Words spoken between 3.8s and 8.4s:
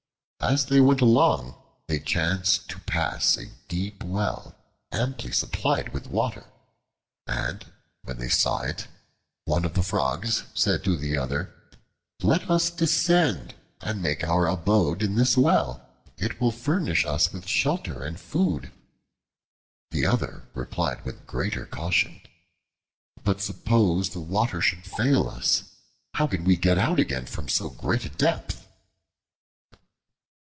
well, amply supplied with water, and when they